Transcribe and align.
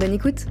Bonne 0.00 0.14
écoute 0.14 0.46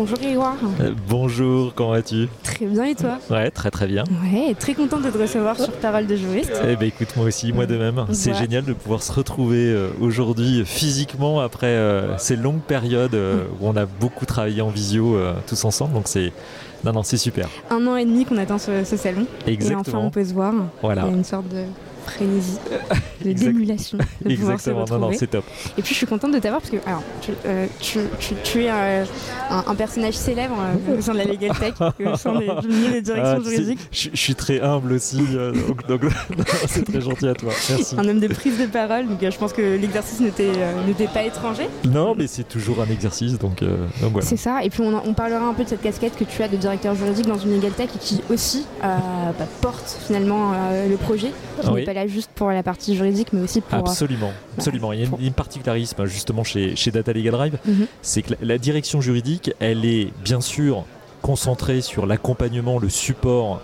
Bonjour 0.00 0.16
Grégoire. 0.16 0.56
Euh, 0.80 0.94
bonjour, 1.10 1.74
comment 1.74 1.90
vas-tu? 1.90 2.26
Très 2.42 2.64
bien 2.64 2.84
et 2.84 2.94
toi? 2.94 3.18
Ouais, 3.28 3.50
très 3.50 3.70
très 3.70 3.86
bien. 3.86 4.04
Ouais, 4.32 4.54
très 4.54 4.72
contente 4.72 5.02
de 5.02 5.10
te 5.10 5.18
recevoir 5.18 5.60
sur 5.60 5.70
Parole 5.72 6.06
de 6.06 6.16
juriste. 6.16 6.58
Eh 6.66 6.74
ben 6.74 6.88
écoute, 6.88 7.14
moi 7.18 7.26
aussi, 7.26 7.52
moi 7.52 7.66
de 7.66 7.76
même. 7.76 8.06
C'est 8.12 8.32
génial 8.32 8.64
de 8.64 8.72
pouvoir 8.72 9.02
se 9.02 9.12
retrouver 9.12 9.66
euh, 9.66 9.90
aujourd'hui 10.00 10.62
physiquement 10.64 11.40
après 11.40 11.66
euh, 11.66 12.16
ces 12.16 12.36
longues 12.36 12.62
périodes 12.62 13.14
où 13.14 13.68
on 13.68 13.76
a 13.76 13.84
beaucoup 13.84 14.24
travaillé 14.24 14.62
en 14.62 14.70
visio 14.70 15.18
tous 15.46 15.66
ensemble. 15.66 15.92
Donc 15.92 16.08
c'est 16.08 16.32
non 16.82 16.94
non, 16.94 17.02
c'est 17.02 17.18
super. 17.18 17.50
Un 17.68 17.86
an 17.86 17.96
et 17.96 18.06
demi 18.06 18.24
qu'on 18.24 18.38
attend 18.38 18.56
ce, 18.56 18.82
salon. 18.84 19.26
Exactement. 19.46 19.82
Et 19.82 19.86
enfin 19.86 19.98
on 19.98 20.10
peut 20.10 20.24
se 20.24 20.32
voir. 20.32 20.54
Voilà. 20.80 21.02
Il 21.02 21.10
y 21.10 21.12
a 21.12 21.16
une 21.18 21.24
sorte 21.24 21.48
de 21.48 21.64
frénésie, 22.10 22.58
de 23.24 23.32
d'émulation. 23.32 23.98
Exactement, 24.26 24.84
non, 24.90 24.98
non, 24.98 25.12
c'est 25.12 25.28
top. 25.28 25.44
Et 25.78 25.82
puis 25.82 25.92
je 25.92 25.98
suis 25.98 26.06
contente 26.06 26.32
de 26.32 26.38
t'avoir 26.38 26.60
parce 26.60 26.70
que 26.70 26.78
alors, 26.86 27.02
tu, 27.20 27.32
euh, 27.46 27.66
tu, 28.44 28.62
es 28.62 28.70
euh, 28.70 29.04
un, 29.50 29.74
personnage 29.74 30.14
célèbre 30.14 30.56
euh, 30.88 30.96
au 30.98 31.00
sein 31.00 31.12
de 31.12 31.18
la 31.18 31.24
Legal 31.24 31.56
Tech, 31.58 31.74
au 32.04 32.16
sein 32.16 32.38
des, 32.38 32.46
des 32.92 33.02
directions 33.02 33.42
ah, 33.44 33.50
juridiques. 33.50 33.80
Je, 33.92 34.08
suis 34.14 34.34
très 34.34 34.60
humble 34.60 34.92
aussi, 34.92 35.22
donc, 35.88 36.02
c'est 36.66 36.84
très 36.84 37.00
gentil 37.00 37.28
à 37.28 37.34
toi. 37.34 37.52
Merci. 37.68 37.96
Un 37.96 38.08
homme 38.08 38.20
de 38.20 38.28
prise 38.28 38.58
de 38.58 38.66
parole, 38.66 39.08
donc 39.08 39.18
je 39.20 39.38
pense 39.38 39.52
que 39.52 39.62
l'exercice 39.76 40.20
n'était 40.20 40.52
pas 41.12 41.24
étranger. 41.24 41.68
Non, 41.88 42.14
mais 42.16 42.26
c'est 42.26 42.48
toujours 42.48 42.80
un 42.80 42.90
exercice, 42.92 43.38
donc, 43.38 43.62
voilà. 44.00 44.26
C'est 44.26 44.36
ça, 44.36 44.64
et 44.64 44.70
puis 44.70 44.82
on, 44.82 45.14
parlera 45.14 45.46
un 45.46 45.54
peu 45.54 45.64
de 45.64 45.68
cette 45.68 45.82
casquette 45.82 46.16
que 46.16 46.24
tu 46.24 46.42
as 46.42 46.48
de 46.48 46.56
directeur 46.56 46.94
juridique 46.94 47.26
dans 47.26 47.38
une 47.38 47.54
Legal 47.54 47.72
Tech 47.72 47.90
et 47.94 47.98
qui 47.98 48.20
aussi 48.30 48.64
bah, 48.82 49.46
porte 49.60 49.98
finalement 50.06 50.52
le 50.88 50.96
projet. 50.96 51.32
Qui 51.60 51.84
pas 51.84 51.92
là 52.00 52.06
juste 52.06 52.30
pour 52.34 52.50
la 52.50 52.62
partie 52.62 52.96
juridique, 52.96 53.32
mais 53.32 53.40
aussi 53.40 53.60
pour. 53.60 53.78
Absolument, 53.78 54.28
bah, 54.28 54.54
absolument. 54.58 54.92
Il 54.92 55.00
y 55.00 55.04
a 55.04 55.08
une, 55.20 55.32
particularisme 55.32 56.04
justement 56.06 56.44
chez, 56.44 56.76
chez 56.76 56.90
Data 56.90 57.12
Legal 57.12 57.32
Drive, 57.32 57.58
mhm. 57.64 57.86
c'est 58.02 58.22
que 58.22 58.34
la, 58.42 58.58
direction 58.58 59.00
juridique, 59.00 59.52
elle 59.60 59.84
est 59.84 60.08
bien 60.24 60.40
sûr 60.40 60.84
concentrée 61.22 61.80
sur 61.80 62.06
l'accompagnement, 62.06 62.78
le 62.78 62.88
support 62.88 63.60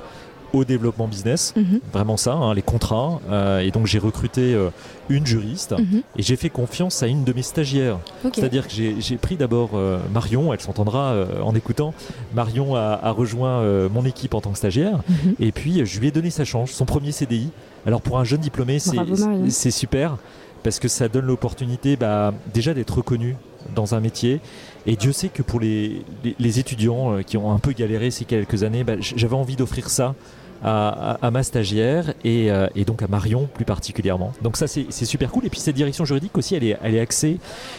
au 0.52 0.64
développement 0.64 1.08
business, 1.08 1.52
mhm. 1.56 1.80
vraiment 1.92 2.16
ça, 2.16 2.32
hein, 2.32 2.54
les 2.54 2.62
contrats. 2.62 3.20
Euh, 3.30 3.60
et 3.60 3.70
donc 3.70 3.86
j'ai 3.86 3.98
recruté 3.98 4.54
euh, 4.54 4.70
une 5.08 5.26
juriste 5.26 5.72
mhm. 5.72 6.02
et 6.16 6.22
j'ai 6.22 6.36
fait 6.36 6.50
confiance 6.50 7.02
à 7.02 7.08
une 7.08 7.24
de 7.24 7.32
mes 7.32 7.42
stagiaires. 7.42 7.98
C'est-à-dire 8.32 8.66
que 8.66 8.72
j'ai 8.72 9.16
pris 9.16 9.36
d'abord 9.36 9.70
euh, 9.74 9.98
Marion, 10.12 10.52
elle 10.52 10.60
s'entendra 10.60 11.26
en 11.42 11.54
écoutant. 11.54 11.94
Marion 12.34 12.76
a, 12.76 13.10
rejoint 13.10 13.88
mon 13.88 14.04
équipe 14.04 14.34
en 14.34 14.40
tant 14.40 14.50
que 14.50 14.58
stagiaire 14.58 15.00
et 15.40 15.52
puis 15.52 15.84
je 15.86 16.00
lui 16.00 16.08
ai 16.08 16.10
donné 16.10 16.30
sa 16.30 16.44
chance, 16.44 16.70
son 16.70 16.84
premier 16.84 17.12
CDI. 17.12 17.50
Alors 17.86 18.02
pour 18.02 18.18
un 18.18 18.24
jeune 18.24 18.40
diplômé, 18.40 18.78
c'est 18.78 19.70
super 19.70 20.16
parce 20.62 20.80
que 20.80 20.88
ça 20.88 21.08
donne 21.08 21.26
l'opportunité 21.26 21.96
bah, 21.96 22.34
déjà 22.52 22.74
d'être 22.74 22.96
reconnu 22.96 23.36
dans 23.74 23.94
un 23.94 24.00
métier. 24.00 24.40
Et 24.86 24.96
Dieu 24.96 25.12
sait 25.12 25.28
que 25.28 25.42
pour 25.42 25.60
les, 25.60 26.04
étudiants 26.40 27.22
qui 27.22 27.36
ont 27.36 27.52
un 27.52 27.58
peu 27.58 27.72
galéré 27.72 28.10
ces 28.10 28.24
quelques 28.24 28.62
années, 28.62 28.84
bah, 28.84 28.94
j'avais 29.00 29.34
envie 29.34 29.56
d'offrir 29.56 29.90
ça 29.90 30.14
à, 30.62 31.30
ma 31.30 31.42
stagiaire 31.42 32.14
euh, 32.24 32.68
et, 32.74 32.84
donc 32.84 33.02
à 33.02 33.08
Marion 33.08 33.48
plus 33.52 33.64
particulièrement. 33.64 34.32
Donc 34.42 34.56
ça 34.56 34.66
c'est 34.66 35.04
super 35.04 35.30
cool. 35.30 35.46
Et 35.46 35.50
puis 35.50 35.60
cette 35.60 35.76
direction 35.76 36.04
juridique 36.04 36.36
aussi, 36.36 36.54
elle 36.54 36.64
est, 36.64 36.76
elle 36.82 36.94
est 36.94 37.00
axée 37.00 37.38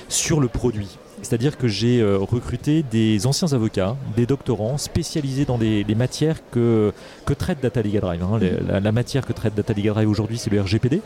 sur 0.09 0.39
le 0.39 0.47
produit. 0.47 0.97
C'est-à-dire 1.23 1.57
que 1.57 1.67
j'ai 1.67 1.99
euh, 1.99 2.19
recruté 2.19 2.83
des 2.83 3.25
anciens 3.25 3.51
avocats, 3.53 3.95
des 4.15 4.27
doctorants 4.27 4.77
spécialisés 4.77 5.45
dans 5.45 5.57
les, 5.57 5.83
matières 5.95 6.37
que, 6.51 6.93
que 7.25 7.33
traite 7.33 7.57
Data 7.59 7.81
Legal 7.81 8.01
Drive. 8.01 8.23
Hein. 8.23 8.39
La, 8.79 8.91
matière 8.91 9.25
que 9.25 9.33
traite 9.33 9.55
Data 9.55 9.73
Legal 9.73 9.95
Drive 9.95 10.09
aujourd'hui, 10.09 10.37
c'est 10.37 10.51
le 10.51 10.61
RGPD. 10.61 10.97
Mhm. 10.97 11.01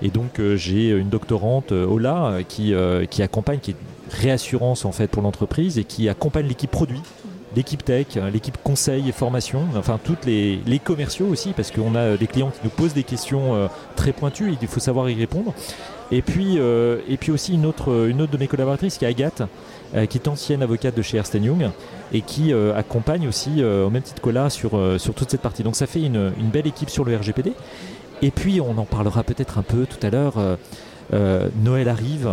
Et 0.00 0.08
donc 0.08 0.40
euh, 0.40 0.56
j'ai 0.56 0.88
une 0.90 1.10
doctorante, 1.10 1.72
Ola, 1.72 2.38
qui, 2.48 2.74
qui 3.10 3.22
accompagne, 3.22 3.58
qui 3.58 3.72
est 3.72 3.76
réassurance 4.12 4.84
en 4.84 4.92
fait 4.92 5.08
pour 5.08 5.22
l'entreprise 5.22 5.78
et 5.78 5.84
qui 5.84 6.08
accompagne 6.08 6.46
l'équipe 6.46 6.70
produit 6.70 7.00
l'équipe 7.54 7.84
tech, 7.84 8.06
l'équipe 8.32 8.56
conseil 8.62 9.08
et 9.08 9.12
formation, 9.12 9.64
enfin 9.76 9.98
toutes 10.02 10.24
les, 10.26 10.80
commerciaux 10.82 11.26
aussi, 11.26 11.52
parce 11.52 11.70
qu'on 11.70 11.94
a 11.94 12.16
des 12.16 12.26
clients 12.26 12.50
qui 12.50 12.60
nous 12.64 12.70
posent 12.70 12.94
des 12.94 13.02
questions 13.02 13.54
euh, 13.54 13.68
très 13.96 14.12
pointues 14.12 14.52
et 14.52 14.58
il 14.60 14.68
faut 14.68 14.80
savoir 14.80 15.08
y 15.10 15.14
répondre. 15.14 15.54
Et 16.10 16.22
puis, 16.22 16.58
euh, 16.58 16.98
et 17.08 17.16
puis 17.16 17.30
aussi 17.30 17.54
une 17.54 17.66
autre, 17.66 18.06
une 18.08 18.20
autre 18.20 18.32
de 18.32 18.38
mes 18.38 18.48
collaboratrices 18.48 18.98
qui 18.98 19.04
est 19.04 19.08
Agathe, 19.08 19.42
euh, 19.94 20.06
qui 20.06 20.18
est 20.18 20.28
ancienne 20.28 20.62
avocate 20.62 20.96
de 20.96 21.02
chez 21.02 21.16
Ernst 21.16 21.34
Young 21.34 21.70
et 22.12 22.20
qui 22.20 22.52
accompagne 22.52 23.26
aussi 23.26 23.64
au 23.64 23.88
même 23.88 24.02
titre 24.02 24.20
que 24.20 24.28
là 24.28 24.50
sur, 24.50 24.72
sur 24.98 25.14
toute 25.14 25.30
cette 25.30 25.40
partie. 25.40 25.62
Donc 25.62 25.76
ça 25.76 25.86
fait 25.86 26.02
une, 26.02 26.32
une, 26.38 26.50
belle 26.50 26.66
équipe 26.66 26.90
sur 26.90 27.04
le 27.06 27.16
RGPD. 27.16 27.54
Et 28.20 28.30
puis 28.30 28.60
on 28.60 28.76
en 28.76 28.84
parlera 28.84 29.22
peut-être 29.22 29.56
un 29.56 29.62
peu 29.62 29.86
tout 29.86 30.06
à 30.06 30.10
l'heure. 30.10 30.34
Noël 31.62 31.88
arrive, 31.88 32.28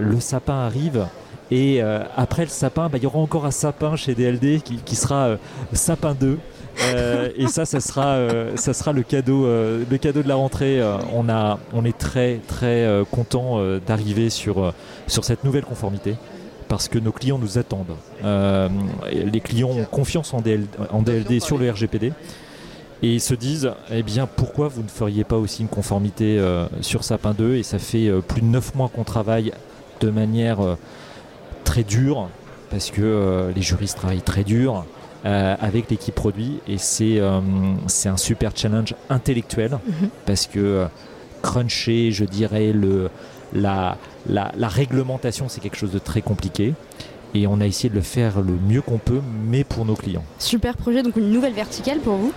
le 0.00 0.20
sapin 0.20 0.54
arrive. 0.54 1.06
Et 1.50 1.82
euh, 1.82 2.00
après 2.16 2.42
le 2.42 2.48
sapin, 2.48 2.88
bah, 2.88 2.98
il 2.98 3.04
y 3.04 3.06
aura 3.06 3.18
encore 3.18 3.44
un 3.44 3.50
sapin 3.50 3.96
chez 3.96 4.14
DLD 4.14 4.62
qui, 4.62 4.96
sera 4.96 5.26
euh, 5.26 5.36
sapin 5.72 6.14
2. 6.14 6.38
Euh, 6.82 7.28
et 7.36 7.46
ça, 7.46 7.64
ça 7.64 7.80
sera, 7.80 8.18
ça 8.56 8.72
sera 8.72 8.92
le 8.92 9.02
cadeau, 9.02 9.44
de 9.44 10.28
la 10.28 10.34
rentrée. 10.34 10.82
on 11.12 11.84
est 11.84 11.98
très 11.98 12.40
très 12.48 12.88
content 13.10 13.60
d'arriver 13.86 14.30
sur 14.30 14.72
cette 15.06 15.44
nouvelle 15.44 15.64
conformité 15.64 16.16
parce 16.66 16.88
que 16.88 16.98
nos 16.98 17.12
clients 17.12 17.38
nous 17.38 17.58
attendent. 17.58 17.94
les 18.24 19.40
clients 19.40 19.70
ont 19.70 19.84
confiance 19.84 20.34
en 20.34 20.40
DLD 20.40 21.40
sur 21.40 21.58
le 21.58 21.70
RGPD 21.70 22.12
et 23.02 23.14
ils 23.14 23.20
se 23.20 23.34
disent 23.34 23.72
eh 23.90 24.02
bien 24.02 24.26
pourquoi 24.26 24.68
vous 24.68 24.82
ne 24.82 24.88
feriez 24.88 25.24
pas 25.24 25.36
aussi 25.36 25.62
une 25.62 25.68
conformité 25.68 26.42
sur 26.80 27.04
Sapin 27.04 27.34
2 27.34 27.56
et 27.56 27.62
ça 27.62 27.78
fait 27.78 28.10
plus 28.26 28.40
de 28.40 28.46
9 28.46 28.74
mois 28.76 28.88
qu'on 28.88 29.04
travaille 29.04 29.52
de 30.00 30.10
manière 30.10 30.76
très 31.64 31.82
dur 31.82 32.28
parce 32.74 32.90
que 32.90 33.02
euh, 33.02 33.52
les 33.54 33.62
juristes 33.62 33.98
travaillent 33.98 34.20
très 34.20 34.42
dur 34.42 34.84
euh, 35.24 35.54
avec 35.60 35.90
l'équipe 35.90 36.14
produit. 36.14 36.58
Et 36.66 36.76
c'est 36.78 37.20
euh, 37.20 37.40
c'est 37.86 38.08
un 38.08 38.16
super 38.16 38.50
challenge 38.54 38.94
intellectuel 39.10 39.78
mhm. 39.86 40.08
parce 40.26 40.46
que 40.46 40.86
cruncher, 41.42 42.10
je 42.10 42.24
dirais, 42.24 42.72
le, 42.72 43.10
la, 43.52 43.96
la, 44.28 44.50
la 44.56 44.68
réglementation, 44.68 45.48
c'est 45.48 45.60
quelque 45.60 45.76
chose 45.76 45.92
de 45.92 46.00
très 46.00 46.20
compliqué. 46.20 46.74
Et 47.34 47.46
on 47.46 47.60
a 47.60 47.66
essayé 47.66 47.90
de 47.90 47.94
le 47.94 48.00
faire 48.00 48.40
le 48.40 48.54
mieux 48.68 48.80
qu'on 48.80 48.98
peut, 48.98 49.20
mais 49.48 49.64
pour 49.64 49.84
nos 49.84 49.94
clients. 49.94 50.24
Super 50.38 50.76
projet, 50.76 51.02
donc 51.02 51.16
une 51.16 51.30
nouvelle 51.30 51.52
verticale 51.52 51.98
pour 51.98 52.14
vous? 52.14 52.32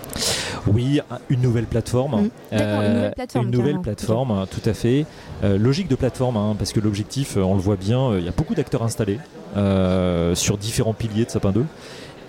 Oui, 0.72 1.00
une 1.28 1.40
nouvelle 1.40 1.66
plateforme. 1.66 2.22
Mmh. 2.22 2.30
une 2.52 2.58
nouvelle 2.58 3.12
plateforme. 3.14 3.44
Une 3.44 3.50
nouvelle 3.50 3.80
plateforme, 3.80 4.46
tout 4.50 4.68
à 4.68 4.74
fait. 4.74 5.06
Euh, 5.44 5.58
logique 5.58 5.88
de 5.88 5.94
plateforme, 5.94 6.36
hein, 6.36 6.54
parce 6.58 6.72
que 6.72 6.80
l'objectif, 6.80 7.36
euh, 7.36 7.42
on 7.42 7.54
le 7.54 7.60
voit 7.60 7.76
bien, 7.76 8.00
euh, 8.00 8.18
il 8.20 8.24
y 8.24 8.28
a 8.28 8.32
beaucoup 8.32 8.54
d'acteurs 8.54 8.82
installés 8.82 9.18
sur 10.34 10.58
différents 10.58 10.94
piliers 10.94 11.24
de 11.24 11.30
Sapin 11.30 11.52
2. 11.52 11.64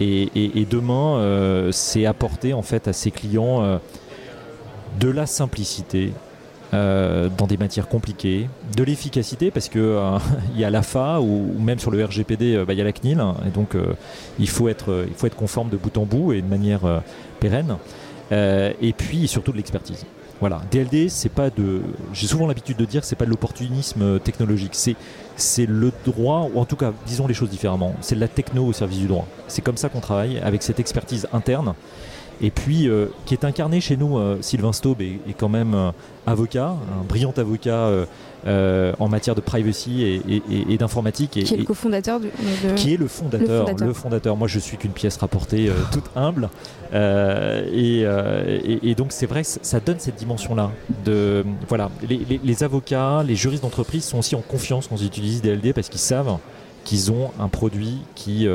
Et, 0.02 0.30
et 0.62 0.66
demain, 0.66 1.70
c'est 1.72 2.06
apporter 2.06 2.54
en 2.54 2.62
fait 2.62 2.88
à 2.88 2.94
ses 2.94 3.12
clients 3.12 3.80
de 5.00 5.10
la 5.10 5.26
simplicité, 5.26 6.14
euh, 6.72 7.30
dans 7.36 7.48
des 7.48 7.58
matières 7.58 7.88
compliquées, 7.88 8.48
de 8.78 8.84
l'efficacité 8.84 9.50
parce 9.50 9.70
que 9.70 9.80
euh, 9.80 10.20
il 10.54 10.62
y 10.62 10.64
a 10.64 10.70
l'AFA 10.70 11.20
ou, 11.20 11.52
ou, 11.58 11.60
même 11.60 11.80
sur 11.80 11.90
le 11.90 12.06
RGPD 12.06 12.58
euh, 12.58 12.64
bah, 12.64 12.74
il 12.74 12.78
y 12.78 12.82
a 12.82 12.84
la 12.84 12.92
CNIL 12.92 13.20
et 13.48 13.50
donc 13.50 13.76
il 14.38 14.48
faut 14.48 14.70
être 14.70 15.06
il 15.08 15.16
faut 15.16 15.26
être 15.26 15.36
conforme 15.36 15.70
de 15.70 15.78
bout 15.78 15.98
en 15.98 16.06
bout 16.06 16.34
et 16.34 16.44
de 16.44 16.48
manière 16.48 17.02
pérenne 17.40 17.78
et 18.32 18.94
puis 18.98 19.28
surtout 19.28 19.52
de 19.52 19.58
l'expertise. 19.58 20.06
Voilà, 20.40 20.62
DLD 20.72 21.10
c'est 21.10 21.30
pas 21.30 21.50
de 21.50 21.82
j'ai 22.14 22.28
souvent 22.28 22.48
l'habitude 22.48 22.78
de 22.78 22.86
dire 22.86 23.04
c'est 23.04 23.18
pas 23.18 23.26
de 23.26 23.30
l'opportunisme 23.30 24.20
technologique, 24.20 24.72
c'est 24.74 24.96
c'est 25.36 25.66
le 25.66 25.92
droit 26.06 26.50
ou 26.54 26.60
en 26.60 26.66
tout 26.66 26.78
cas 26.78 26.94
disons 27.06 27.28
les 27.28 27.34
choses 27.34 27.50
différemment, 27.50 27.94
c'est 28.00 28.16
la 28.16 28.30
techno 28.30 28.66
au 28.66 28.74
service 28.74 29.00
du 29.00 29.08
droit. 29.08 29.28
C'est 29.48 29.62
comme 29.62 29.76
ça 29.76 29.90
qu'on 29.90 30.00
travaille 30.00 30.40
avec 30.40 30.64
cette 30.64 30.80
expertise 30.80 31.28
interne 31.34 31.74
et 32.42 32.52
puis 32.52 32.90
qui 33.26 33.34
est 33.34 33.44
incarné 33.44 33.82
chez 33.82 33.98
nous. 33.98 34.18
Sylvain 34.42 34.74
Staub 34.74 35.02
est, 35.02 35.20
est 35.28 35.34
quand 35.38 35.50
même 35.50 35.94
avocat, 36.26 36.76
un 37.00 37.04
brillant 37.04 37.34
avocat 37.38 37.90
euh, 38.48 38.94
en 39.00 39.10
matière 39.10 39.36
de 39.36 39.42
privacy 39.42 40.22
et, 40.50 40.78
d'informatique. 40.78 41.32
Qui 41.32 41.42
est 41.42 41.58
le 41.58 41.66
cofondateur 41.66 42.22
de, 42.22 42.30
Qui 42.76 42.94
est 42.94 42.98
le 42.98 43.10
fondateur, 43.10 43.68
le 43.78 43.92
fondateur. 43.92 44.38
Moi, 44.38 44.48
je 44.48 44.60
suis 44.60 44.78
qu'une 44.78 44.94
pièce 44.94 45.18
rapportée 45.18 45.68
euh, 45.68 45.74
toute 45.92 46.06
humble. 46.16 46.50
Euh, 46.94 47.68
et, 48.82 48.96
donc, 48.96 49.12
c'est 49.12 49.26
vrai, 49.26 49.44
ça 49.44 49.82
donne 49.82 50.00
cette 50.00 50.16
dimension-là. 50.16 50.72
De 51.04 51.44
voilà, 51.68 51.90
les, 52.08 52.64
avocats, 52.64 53.24
les 53.24 53.36
juristes 53.36 53.64
d'entreprise 53.64 54.06
sont 54.06 54.20
aussi 54.20 54.36
en 54.36 54.42
confiance 54.42 54.88
quand 54.88 54.96
ils 54.96 55.08
utilisent 55.08 55.42
DLD 55.42 55.74
parce 55.74 55.90
qu'ils 55.90 56.00
savent 56.00 56.38
qu'ils 56.86 57.12
ont 57.12 57.32
un 57.42 57.50
produit 57.50 57.98
qui 58.16 58.48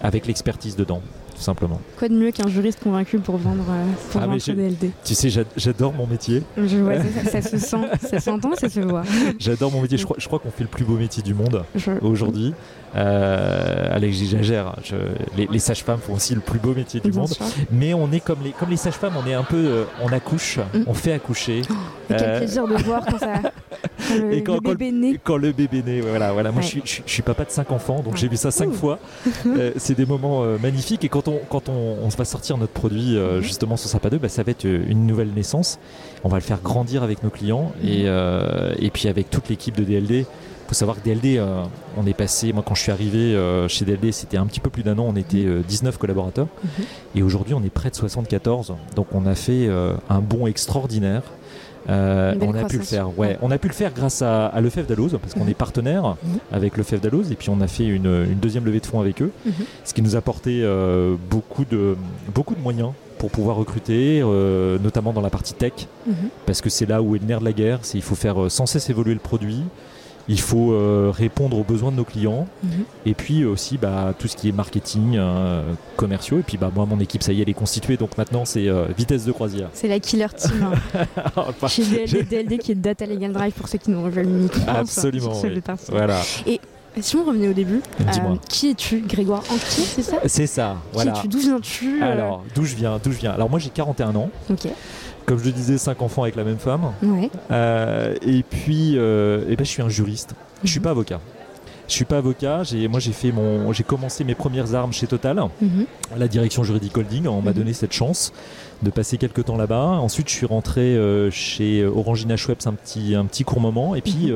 avec 0.00 0.26
l'expertise 0.26 0.76
dedans 0.76 1.02
simplement. 1.42 1.80
Quoi 1.98 2.08
de 2.08 2.14
mieux 2.14 2.30
qu'un 2.30 2.48
juriste 2.48 2.82
convaincu 2.82 3.18
pour 3.18 3.36
vendre, 3.36 3.64
euh, 3.70 3.84
pour 4.10 4.20
ah, 4.22 4.26
vendre 4.26 4.42
DLD 4.42 4.90
Tu 5.04 5.14
sais, 5.14 5.28
j'adore 5.56 5.92
mon 5.92 6.06
métier. 6.06 6.42
Je 6.56 6.76
vois, 6.78 6.94
ça, 7.30 7.42
se 7.42 7.58
sent, 7.58 7.76
ça 8.00 8.20
s'entend, 8.20 8.54
ça 8.54 8.68
se 8.68 8.80
voit. 8.80 9.02
J'adore 9.38 9.72
mon 9.72 9.82
métier. 9.82 9.98
Je 9.98 10.04
crois, 10.04 10.16
je 10.18 10.26
crois 10.26 10.38
qu'on 10.38 10.50
fait 10.50 10.64
le 10.64 10.68
plus 10.68 10.84
beau 10.84 10.96
métier 10.96 11.22
du 11.22 11.34
monde 11.34 11.64
aujourd'hui. 12.02 12.54
Euh, 12.96 13.88
allez, 13.90 14.12
j'exagère. 14.12 14.76
Les, 15.36 15.46
les 15.50 15.58
sages-femmes 15.58 16.00
font 16.00 16.14
aussi 16.14 16.34
le 16.34 16.40
plus 16.40 16.58
beau 16.58 16.74
métier 16.74 17.00
du 17.00 17.12
monde. 17.12 17.32
Mais 17.70 17.94
on 17.94 18.10
est 18.12 18.20
comme 18.20 18.38
les, 18.42 18.52
comme 18.52 18.70
les 18.70 18.76
sages-femmes, 18.76 19.14
on 19.22 19.28
est 19.28 19.34
un 19.34 19.42
peu, 19.42 19.56
euh, 19.56 19.84
on 20.02 20.08
accouche, 20.08 20.58
mm. 20.58 20.82
on 20.86 20.94
fait 20.94 21.12
accoucher. 21.12 21.62
Oh, 21.70 21.74
quel 22.08 22.22
euh, 22.22 22.38
plaisir 22.38 22.66
de 22.66 22.74
voir 22.74 23.04
quand, 23.04 23.18
ça, 23.18 23.42
le, 24.10 24.60
bébé 24.60 24.92
naît. 24.92 25.20
Quand 25.22 25.36
le 25.36 25.52
bébé 25.52 25.82
naît, 25.84 26.00
voilà, 26.00 26.32
voilà. 26.32 26.52
Moi, 26.52 26.62
je, 26.62 27.02
suis 27.06 27.22
papa 27.22 27.44
de 27.44 27.50
cinq 27.50 27.70
enfants, 27.70 28.00
donc 28.00 28.16
j'ai 28.16 28.28
vu 28.28 28.36
ça 28.36 28.50
cinq 28.50 28.72
fois. 28.72 28.98
c'est 29.76 29.96
des 29.96 30.06
moments 30.06 30.44
magnifiques. 30.60 31.04
Et 31.04 31.08
quand 31.08 31.28
on, 31.28 31.40
quand 31.48 31.68
on, 31.68 31.98
on, 32.02 32.08
va 32.08 32.24
sortir 32.24 32.56
notre 32.56 32.72
produit 32.72 33.14
mm-hmm. 33.14 33.40
justement 33.40 33.76
sur 33.76 33.88
Sapa 33.88 34.10
2, 34.10 34.18
bah, 34.18 34.28
ça 34.28 34.42
va 34.42 34.50
être 34.50 34.64
une 34.64 35.06
nouvelle 35.06 35.30
naissance. 35.30 35.78
On 36.24 36.28
va 36.28 36.38
le 36.38 36.42
faire 36.42 36.60
grandir 36.60 37.02
avec 37.02 37.22
nos 37.22 37.30
clients 37.30 37.72
et, 37.82 38.04
mm-hmm. 38.04 38.74
et 38.78 38.90
puis 38.90 39.08
avec 39.08 39.30
toute 39.30 39.48
l'équipe 39.48 39.76
de 39.76 39.84
DLD 39.84 40.26
faut 40.68 40.74
savoir 40.74 41.00
que 41.00 41.08
DLD, 41.08 41.38
euh, 41.38 41.64
on 41.96 42.06
est 42.06 42.14
passé, 42.14 42.52
moi 42.52 42.62
quand 42.64 42.74
je 42.74 42.82
suis 42.82 42.92
arrivé 42.92 43.18
euh, 43.18 43.68
chez 43.68 43.86
DLD, 43.86 44.12
c'était 44.12 44.36
un 44.36 44.46
petit 44.46 44.60
peu 44.60 44.68
plus 44.68 44.82
d'un 44.82 44.98
an, 44.98 45.06
on 45.08 45.16
était 45.16 45.46
19 45.66 45.94
euh, 45.94 45.98
collaborateurs. 45.98 46.46
Mhm. 46.62 46.84
Et 47.14 47.22
aujourd'hui, 47.22 47.54
on 47.54 47.62
est 47.62 47.70
près 47.70 47.90
de 47.90 47.94
74. 47.94 48.74
Donc 48.94 49.06
on 49.12 49.24
a 49.26 49.34
fait 49.34 49.68
un 50.10 50.20
bond 50.20 50.46
extraordinaire. 50.46 51.22
On 51.88 52.54
a 52.54 52.64
pu 52.64 52.78
le 52.78 52.82
faire, 52.82 53.18
ouais. 53.18 53.38
On 53.42 53.50
a 53.50 53.58
pu 53.58 53.68
le 53.68 53.74
faire 53.74 53.92
grâce 53.92 54.22
à, 54.22 54.46
à 54.46 54.60
Lefebvre 54.60 54.88
Dalloz 54.88 55.18
parce 55.20 55.34
qu'on 55.34 55.44
mhm. 55.44 55.50
est 55.50 55.54
partenaire 55.54 56.16
mhm. 56.22 56.38
avec 56.52 56.76
Lefebvre 56.76 57.02
Dalloz 57.02 57.32
et 57.32 57.34
puis 57.34 57.50
on 57.50 57.60
a 57.60 57.66
fait 57.66 57.86
une, 57.86 58.26
deuxième 58.34 58.64
levée 58.64 58.80
de 58.80 58.86
fonds 58.86 59.00
avec 59.00 59.22
eux, 59.22 59.32
ce 59.84 59.94
qui 59.94 60.02
nous 60.02 60.14
a 60.14 60.18
apporté 60.18 60.66
beaucoup 61.30 61.64
de 61.64 61.96
beaucoup 62.34 62.54
de 62.54 62.60
moyens 62.60 62.90
pour 63.18 63.30
pouvoir 63.30 63.56
recruter, 63.56 64.22
notamment 64.82 65.12
dans 65.12 65.20
la 65.20 65.30
partie 65.30 65.54
tech, 65.54 65.72
parce 66.46 66.60
que 66.60 66.70
c'est 66.70 66.86
là 66.86 67.02
où 67.02 67.16
est 67.16 67.18
le 67.18 67.26
nerf 67.26 67.40
de 67.40 67.44
la 67.44 67.52
guerre. 67.52 67.80
C'est 67.82 67.98
il 67.98 68.02
faut 68.02 68.14
faire 68.14 68.50
sans 68.50 68.66
cesse 68.66 68.90
évoluer 68.90 69.14
le 69.14 69.20
produit, 69.20 69.62
il 70.28 70.40
faut 70.40 70.72
euh, 70.72 71.10
répondre 71.14 71.58
aux 71.58 71.64
besoins 71.64 71.90
de 71.90 71.96
nos 71.96 72.04
clients 72.04 72.46
mhm. 72.62 72.84
et 73.06 73.14
puis 73.14 73.44
aussi 73.44 73.78
bah, 73.78 74.14
tout 74.18 74.28
ce 74.28 74.36
qui 74.36 74.48
est 74.48 74.52
marketing, 74.52 75.16
euh, 75.16 75.62
commerciaux. 75.96 76.38
Et 76.38 76.42
puis 76.42 76.58
bah, 76.58 76.70
moi, 76.74 76.86
mon 76.86 77.00
équipe, 77.00 77.22
ça 77.22 77.32
y 77.32 77.38
est, 77.38 77.42
elle 77.42 77.48
est 77.48 77.54
constituée. 77.54 77.96
Donc 77.96 78.16
maintenant, 78.18 78.44
c'est 78.44 78.68
euh, 78.68 78.86
vitesse 78.96 79.24
de 79.24 79.32
croisière. 79.32 79.68
C'est 79.72 79.88
la 79.88 80.00
killer 80.00 80.26
team. 80.36 80.68
Hein. 80.96 81.44
Chez 81.68 81.84
DLD, 81.84 82.28
DLD, 82.28 82.58
qui 82.58 82.72
est 82.72 82.74
Data 82.74 83.06
Legal 83.06 83.32
Drive 83.32 83.52
pour 83.52 83.68
ceux 83.68 83.78
qui 83.78 83.90
nous 83.90 84.02
rejoignent 84.02 84.48
Absolument. 84.66 85.32
Voilà. 85.88 86.20
Et 86.46 86.60
si 87.00 87.16
on 87.16 87.24
revenait 87.24 87.48
au 87.48 87.52
début, 87.52 87.80
qui 88.48 88.70
es-tu 88.70 89.00
Grégoire 89.00 89.42
Anquier, 89.50 89.84
c'est 89.84 90.02
ça? 90.02 90.16
C'est 90.26 90.46
ça, 90.46 90.76
voilà. 90.92 91.12
Qui 91.12 91.18
es-tu? 91.18 91.28
D'où 91.28 91.38
viens-tu 91.38 92.02
Alors, 92.02 92.44
d'où 92.54 92.64
je 92.64 92.74
viens, 92.74 92.98
d'où 93.02 93.12
je 93.12 93.18
viens? 93.18 93.32
Alors 93.32 93.48
moi 93.48 93.58
j'ai 93.58 93.70
41 93.70 94.14
ans. 94.16 94.30
Ok 94.50 94.68
comme 95.28 95.38
je 95.38 95.44
le 95.44 95.52
disais, 95.52 95.76
cinq 95.76 96.00
enfants 96.00 96.22
avec 96.22 96.36
la 96.36 96.44
même 96.44 96.56
femme. 96.56 96.92
Euh, 97.50 98.14
et 98.22 98.42
puis, 98.42 98.94
euh, 98.96 99.44
eh 99.48 99.56
ben, 99.56 99.64
je 99.64 99.70
suis 99.70 99.82
un 99.82 99.90
juriste. 99.90 100.34
Je 100.64 100.70
suis 100.70 100.80
mhm. 100.80 100.84
pas 100.84 100.90
avocat. 100.90 101.20
Je 101.86 101.92
suis 101.92 102.06
pas 102.06 102.16
avocat. 102.16 102.64
J'ai, 102.64 102.88
moi, 102.88 102.98
j'ai 102.98 103.12
fait 103.12 103.30
mon, 103.30 103.70
j'ai 103.74 103.82
commencé 103.82 104.24
mes 104.24 104.34
premières 104.34 104.74
armes 104.74 104.92
chez 104.92 105.06
Total, 105.06 105.38
mhm. 105.60 105.84
la 106.16 106.28
direction 106.28 106.64
juridique 106.64 106.96
holding. 106.96 107.26
On 107.28 107.42
m'a 107.42 107.50
mhm. 107.50 107.58
donné 107.58 107.72
cette 107.74 107.92
chance 107.92 108.32
de 108.82 108.88
passer 108.88 109.18
quelques 109.18 109.44
temps 109.44 109.58
là-bas. 109.58 109.98
Ensuite, 110.00 110.30
je 110.30 110.34
suis 110.34 110.46
rentré 110.46 110.96
euh, 110.96 111.30
chez 111.30 111.84
Orangina 111.84 112.36
Schweppes 112.36 112.66
un 112.66 112.72
petit, 112.72 113.14
un 113.14 113.26
petit 113.26 113.44
court 113.44 113.60
moment. 113.60 113.94
Et 113.94 114.00
puis, 114.00 114.32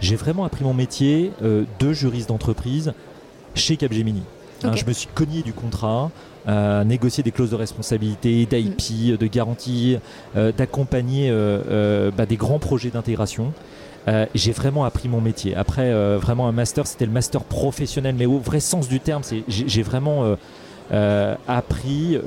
j'ai 0.00 0.14
vraiment 0.14 0.44
appris 0.44 0.62
mon 0.62 0.74
métier 0.74 1.32
de 1.42 1.92
juriste 1.92 2.28
d'entreprise 2.28 2.92
chez 3.56 3.76
Capgemini. 3.76 4.22
Hein, 4.64 4.74
je 4.74 4.84
me 4.84 4.92
suis 4.92 5.08
cogné 5.14 5.42
du 5.42 5.52
contrat, 5.52 6.10
euh, 6.48 6.82
négocier 6.82 7.22
des 7.22 7.30
clauses 7.30 7.50
de 7.50 7.56
responsabilité, 7.56 8.46
d'IP, 8.46 9.18
de 9.18 9.26
garantie, 9.26 9.98
euh, 10.34 10.50
d'accompagner 10.50 11.28
euh, 11.30 12.10
bah, 12.16 12.24
des 12.24 12.36
grands 12.36 12.58
projets 12.58 12.88
d'intégration. 12.88 13.52
j'ai 14.34 14.52
vraiment 14.52 14.86
appris 14.86 15.10
mon 15.10 15.20
métier. 15.20 15.54
Après, 15.54 15.92
vraiment 16.16 16.48
un 16.48 16.52
master, 16.52 16.86
c'était 16.86 17.04
le 17.04 17.12
master 17.12 17.42
professionnel, 17.44 18.14
mais 18.16 18.24
au 18.24 18.38
vrai 18.38 18.60
sens 18.60 18.88
du 18.88 19.00
terme, 19.00 19.22
j'ai 19.48 19.82
vraiment 19.82 20.36
appris 20.90 22.18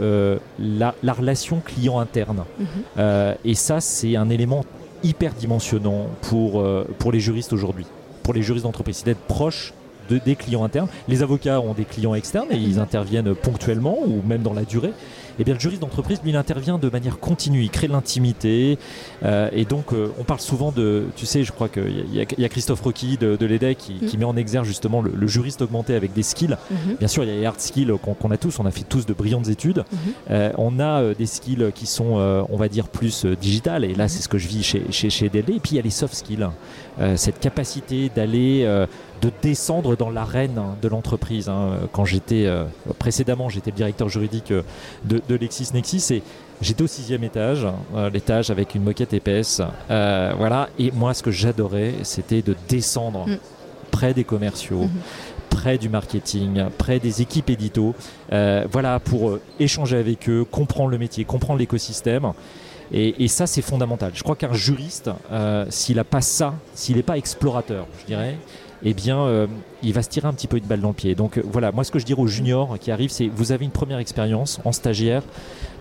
la, 0.60 1.14
relation 1.14 1.60
client 1.60 1.98
interne. 2.00 2.44
Mm-hmm. 2.62 3.36
et 3.44 3.56
ça, 3.56 3.82
c'est 3.82 4.16
un 4.16 4.30
élément 4.30 4.64
hyper 5.02 5.34
dimensionnant 5.34 6.06
pour, 6.22 6.64
pour 7.00 7.12
les 7.12 7.20
juristes 7.20 7.54
aujourd'hui, 7.54 7.88
pour 8.22 8.36
les 8.36 8.44
juristes 8.44 8.66
d'entreprise, 8.66 8.98
c'est 8.98 9.06
d'être 9.06 9.26
proche 9.26 9.74
des 10.20 10.36
clients 10.36 10.64
internes. 10.64 10.88
Les 11.08 11.24
avocats 11.24 11.60
ont 11.62 11.74
des 11.74 11.86
clients 11.86 12.16
externes 12.16 12.48
et 12.52 12.58
ils 12.58 12.80
interviennent 12.80 13.34
ponctuellement 13.36 13.98
ou 14.06 14.22
même 14.28 14.42
dans 14.42 14.54
la 14.54 14.64
durée. 14.64 14.94
Et 15.32 15.42
eh 15.42 15.44
bien 15.46 15.54
le 15.54 15.60
juriste 15.60 15.82
d'entreprise, 15.82 16.20
lui, 16.24 16.32
il 16.32 16.36
intervient 16.36 16.78
de 16.78 16.90
manière 16.90 17.18
continue, 17.18 17.64
il 17.64 17.70
crée 17.70 17.88
l'intimité. 17.88 18.78
Euh, 19.24 19.50
et 19.54 19.64
donc, 19.64 19.94
euh, 19.94 20.10
on 20.20 20.24
parle 20.24 20.42
souvent 20.42 20.72
de, 20.72 21.06
tu 21.16 21.26
sais, 21.26 21.44
je 21.44 21.52
crois 21.54 21.70
qu'il 21.70 22.06
y, 22.14 22.46
a 22.46 22.50
Christophe 22.50 22.82
Rocky 22.82 23.18
de, 23.18 23.46
l'EDEC 23.46 23.78
qui, 23.78 24.18
met 24.18 24.26
en 24.26 24.36
exergue 24.36 24.66
justement 24.66 25.02
le, 25.02 25.28
juriste 25.28 25.62
augmenté 25.62 25.96
avec 25.96 26.14
des 26.14 26.24
skills. 26.24 26.58
Mhm. 26.70 26.96
Bien 27.00 27.08
sûr, 27.08 27.24
il 27.24 27.30
y 27.30 27.34
a 27.34 27.36
les 27.36 27.46
hard 27.46 27.60
skills 27.60 27.94
qu'on 28.02 28.32
a 28.32 28.38
tous, 28.38 28.60
on 28.60 28.66
a 28.66 28.72
fait 28.72 28.84
tous 28.84 29.06
de 29.06 29.14
brillantes 29.14 29.48
études. 29.48 29.86
Mhm. 29.92 29.98
Euh, 30.32 30.52
on 30.58 30.80
a 30.80 31.14
des 31.14 31.26
skills 31.26 31.72
qui 31.74 31.86
sont, 31.86 32.46
on 32.50 32.58
va 32.58 32.68
dire, 32.68 32.88
plus 32.90 33.26
digitales. 33.26 33.86
Et 33.86 33.96
là, 33.96 34.04
mhm. 34.04 34.10
c'est 34.10 34.22
ce 34.22 34.30
que 34.30 34.38
je 34.38 34.48
vis 34.48 34.64
chez, 34.64 34.84
chez, 34.92 35.10
chez 35.10 35.26
Et 35.26 35.42
puis, 35.42 35.72
il 35.72 35.76
y 35.76 35.80
a 35.80 35.84
les 35.84 35.90
soft 35.90 36.14
skills. 36.14 36.48
cette 37.16 37.40
capacité 37.40 38.12
d'aller 38.14 38.68
de 39.22 39.32
descendre 39.42 39.96
dans 39.96 40.10
l'arène 40.10 40.60
de 40.82 40.88
l'entreprise. 40.88 41.48
Hein. 41.48 41.78
Quand 41.92 42.06
j'étais 42.06 42.46
euh, 42.46 42.66
précédemment, 42.98 43.50
j'étais 43.50 43.70
le 43.70 43.76
directeur 43.76 44.10
juridique 44.10 44.52
euh, 44.52 44.64
de, 45.06 45.22
de 45.28 45.36
LexisNexis 45.36 46.16
et 46.16 46.24
j'étais 46.62 46.84
au 46.84 46.88
sixième 46.88 47.24
étage, 47.24 47.68
euh, 47.96 48.10
l'étage 48.10 48.50
avec 48.50 48.74
une 48.74 48.84
moquette 48.84 49.14
épaisse. 49.14 49.62
voilà. 49.88 50.70
Et 50.80 50.92
moi, 50.92 51.14
ce 51.14 51.22
que 51.22 51.32
j'adorais, 51.32 51.94
c'était 52.02 52.42
de 52.42 52.56
descendre 52.68 53.28
mm. 53.28 53.38
près 53.92 54.14
des 54.14 54.24
commerciaux. 54.24 54.86
Mm-hmm. 54.86 55.50
près 55.50 55.78
du 55.78 55.90
marketing, 55.90 56.64
près 56.78 57.00
des 57.00 57.22
équipes 57.22 57.50
édito, 57.50 57.94
voilà, 58.30 59.00
pour 59.00 59.38
échanger 59.60 59.98
avec 59.98 60.30
eux, 60.30 60.46
comprendre 60.50 60.90
le 60.90 60.98
métier, 60.98 61.26
comprendre 61.26 61.60
l'écosystème. 61.60 62.32
Et, 62.94 63.28
ça, 63.28 63.48
c'est 63.48 63.62
fondamental. 63.62 64.12
Je 64.14 64.24
crois 64.24 64.36
qu'un 64.36 64.54
juriste, 64.54 65.12
s'il 65.70 65.98
n'a 65.98 66.04
pas 66.04 66.22
ça, 66.22 66.56
s'il 66.74 66.96
n'est 66.96 67.04
pas 67.04 67.18
explorateur, 67.18 67.86
je 68.02 68.06
dirais, 68.06 68.38
eh 68.84 68.94
bien, 68.94 69.20
euh, 69.20 69.48
il 69.84 69.94
va 69.94 70.04
se 70.04 70.10
tirer 70.10 70.28
un 70.28 70.34
petit 70.34 70.48
peu 70.48 70.58
une 70.58 70.66
balle 70.66 70.82
dans 70.82 70.90
le 70.90 70.94
pied. 70.94 71.16
Donc 71.16 71.38
euh, 71.38 71.44
voilà, 71.46 71.72
moi 71.72 71.84
ce 71.84 71.92
que 71.92 72.00
je 72.00 72.06
dirais 72.06 72.22
aux 72.22 72.28
juniors 72.28 72.78
qui 72.80 72.92
arrivent, 72.92 73.12
c'est 73.12 73.28
vous 73.28 73.52
avez 73.52 73.66
une 73.66 73.72
première 73.72 74.00
expérience 74.00 74.60
en 74.66 74.72
stagiaire, 74.72 75.24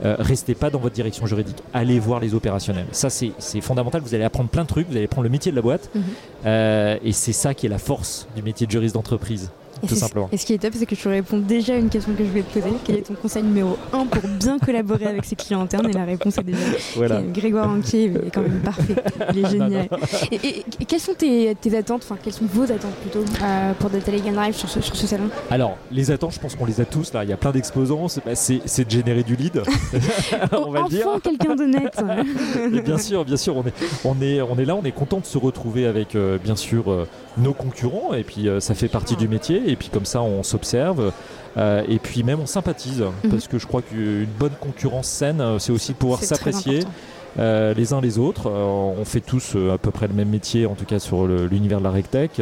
euh, 0.05 0.17
restez 0.19 0.55
pas 0.55 0.71
dans 0.71 0.79
votre 0.79 0.95
direction 0.95 1.27
juridique, 1.27 1.59
allez 1.73 1.99
voir 1.99 2.21
les 2.21 2.35
opérationnels. 2.35 2.87
Ça 2.93 3.11
c'est 3.11 3.61
fondamental, 3.61 4.03
vous 4.03 4.15
allez 4.15 4.25
apprendre 4.25 4.51
plein 4.51 4.63
de 4.63 4.69
trucs, 4.69 4.89
vous 4.89 4.97
allez 4.97 5.09
prendre 5.09 5.25
le 5.25 5.31
métier 5.31 5.51
de 5.51 5.57
la 5.57 5.63
boîte, 5.63 5.91
mhm. 5.95 6.99
et 7.03 7.13
c'est 7.13 7.33
ça 7.33 7.55
qui 7.55 7.67
est 7.67 7.71
la 7.71 7.79
force 7.79 8.27
du 8.37 8.43
métier 8.43 8.67
de 8.67 8.73
juriste 8.73 8.95
d'entreprise. 8.95 9.51
Tout 9.87 9.95
simplement. 9.95 10.29
Et 10.33 10.37
ce 10.37 10.47
qui 10.47 10.55
est 10.55 10.59
top, 10.59 10.73
c'est 10.77 10.87
que 10.87 10.95
tu 10.95 11.09
réponds 11.09 11.39
déjà 11.39 11.75
à 11.75 11.77
une 11.77 11.89
question 11.89 12.13
que 12.15 12.25
je 12.25 12.31
vais 12.31 12.43
te 12.43 12.59
poser. 12.59 12.75
Quel 12.85 12.97
est 12.97 13.03
ton 13.03 13.15
conseil 13.15 13.43
numéro 13.43 13.77
1 13.93 14.07
pour 14.07 14.23
bien 14.39 14.59
collaborer 14.59 15.07
avec 15.07 15.25
ses 15.25 15.37
clients 15.37 15.61
internes 15.63 15.89
Et 15.89 15.93
la 15.93 16.05
réponse 16.05 16.39
est 16.39 16.43
déjà 16.43 16.59
voilà. 16.97 17.23
Grégoire 17.23 17.69
Anquier, 17.69 18.05
il 18.05 18.17
est 18.17 18.31
quand 18.33 18.43
même 18.43 18.61
parfait. 18.61 18.95
Il 19.35 19.45
est 19.45 19.51
génial. 19.51 19.89
Et, 20.33 20.65
quelles 20.87 21.01
sont 21.01 21.15
tes, 21.15 21.57
attentes, 21.77 22.03
enfin, 22.05 22.17
quelles 22.23 22.33
sont 22.33 22.47
vos 22.47 22.65
attentes 22.65 22.95
plutôt 23.03 23.25
euh, 23.43 23.73
pour 23.75 23.91
Data 23.91 24.11
Legal 24.11 24.35
Drive 24.35 24.55
sur 24.55 24.69
ce, 24.69 24.81
sur 24.81 24.97
ce 24.97 25.07
salon? 25.07 25.29
Alors, 25.51 25.77
les 25.91 26.11
attentes, 26.11 26.33
je 26.33 26.41
pense 26.41 26.57
qu'on 26.57 26.67
les 26.67 26.81
a 26.81 26.85
tous 26.85 27.13
là. 27.13 27.25
Il 27.25 27.31
y 27.31 27.33
a 27.33 27.37
plein 27.37 27.53
d'exposants. 27.53 28.09
C'est 28.09 28.25
bah, 28.25 28.33
de 28.33 28.91
générer 28.91 29.23
du 29.23 29.37
lead. 29.37 29.63
on 30.53 30.71
va 30.71 30.81
enfin, 30.81 30.89
dire. 30.89 31.07
quelqu'un 31.23 31.55
d'honnête. 31.55 32.03
bien 32.85 32.99
sûr, 32.99 33.25
bien 33.25 33.37
sûr. 33.37 33.57
On 33.57 33.65
est, 33.65 33.75
on, 34.05 34.21
est, 34.21 34.41
on 34.41 34.59
est 34.59 34.65
là, 34.65 34.77
on 34.77 34.83
est 34.83 34.93
content 34.93 35.21
de 35.21 35.27
se 35.27 35.39
retrouver 35.39 35.87
avec, 35.87 36.15
euh, 36.15 36.39
bien 36.43 36.57
sûr, 36.57 36.91
euh, 36.91 37.07
nos 37.39 37.53
concurrents. 37.53 38.15
Et 38.15 38.25
puis, 38.25 38.49
ça 38.61 38.75
fait 38.75 38.89
partie 38.89 39.17
du 39.17 39.29
métier 39.29 39.70
et 39.71 39.77
puis 39.77 39.89
comme 39.89 40.05
ça 40.05 40.23
on 40.23 40.43
s'observe. 40.43 41.13
Euh, 41.57 41.83
et 41.89 41.99
puis 41.99 42.23
même 42.23 42.41
on 42.41 42.47
sympathise, 42.47 43.01
mhm. 43.01 43.31
parce 43.31 43.49
que 43.49 43.59
je 43.59 43.67
crois 43.67 43.83
qu'une 43.83 44.29
bonne 44.39 44.53
concurrence 44.61 45.09
saine, 45.09 45.41
euh, 45.41 45.59
c'est 45.59 45.73
aussi 45.73 45.95
pouvoir 45.95 46.23
s'apprécier 46.23 46.85
les 47.37 47.93
uns 47.93 48.01
les 48.01 48.19
autres. 48.19 48.51
on 48.51 49.05
fait 49.05 49.21
tous 49.21 49.57
à 49.73 49.79
peu 49.79 49.91
près 49.91 50.09
le 50.09 50.15
même 50.15 50.29
métier, 50.29 50.67
en 50.67 50.75
tout 50.75 50.85
cas 50.85 50.99
sur 50.99 51.27
l'univers 51.27 51.79
de 51.79 51.85
la 51.85 51.91
RegTech. 51.91 52.41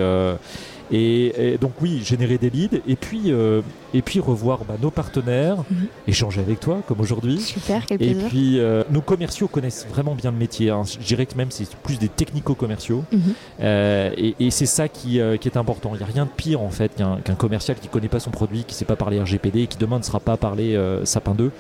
Et, 0.91 1.59
donc 1.61 1.73
oui, 1.81 2.01
générer 2.03 2.39
des 2.39 2.51
leads 2.51 2.81
et 2.87 2.97
puis, 2.97 3.25
euh, 3.27 3.61
et 3.93 4.03
puis 4.03 4.21
revoir 4.21 4.61
bah, 4.67 4.77
nos 4.81 4.91
partenaires, 4.91 5.59
mhm. 5.71 5.87
échanger 6.07 6.41
avec 6.41 6.61
toi 6.61 6.83
comme 6.87 7.01
aujourd'hui. 7.01 7.41
Super, 7.41 7.85
quel 7.87 8.03
Et 8.03 8.15
puis 8.15 8.59
euh, 8.59 8.85
nos 8.91 9.01
commerciaux 9.01 9.49
connaissent 9.49 9.87
vraiment 9.89 10.15
bien 10.15 10.31
le 10.31 10.37
métier. 10.37 10.71
Hein. 10.71 10.83
Je 10.85 11.05
dirais 11.05 11.27
que 11.27 11.37
même 11.37 11.51
c'est 11.51 11.69
plus 11.77 11.99
des 11.99 12.09
technico-commerciaux. 12.09 13.05
Mhm. 13.13 13.21
Euh, 13.61 14.11
et, 14.17 14.51
c'est 14.51 14.67
ça 14.67 14.89
qui, 14.89 15.21
qui, 15.41 15.49
est 15.49 15.57
important. 15.57 15.91
Il 15.95 15.99
n'y 15.99 16.03
a 16.03 16.07
rien 16.07 16.25
de 16.25 16.31
pire 16.31 16.63
en 16.63 16.71
fait 16.71 16.93
qu'un 16.97 17.35
commercial 17.35 17.77
qui 17.77 17.87
ne 17.87 17.93
connaît 17.93 18.09
pas 18.09 18.19
son 18.19 18.31
produit, 18.31 18.65
qui 18.65 18.75
ne 18.75 18.79
sait 18.79 18.85
pas 18.85 18.97
parler 18.97 19.21
RGPD 19.21 19.63
et 19.63 19.67
qui 19.67 19.79
demain 19.79 19.99
ne 19.99 20.03
sera 20.03 20.21
pas 20.21 20.37
parler 20.37 20.81
Sapin 21.05 21.35
2. 21.35 21.51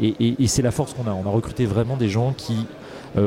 Et, 0.00 0.36
et 0.38 0.46
c'est 0.46 0.62
la 0.62 0.70
force 0.70 0.94
qu'on 0.94 1.10
a. 1.10 1.12
On 1.12 1.26
a 1.26 1.30
recruté 1.30 1.66
vraiment 1.66 1.96
des 1.96 2.08
gens 2.08 2.32
qui 2.32 2.54